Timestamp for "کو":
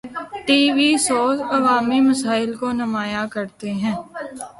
2.59-2.67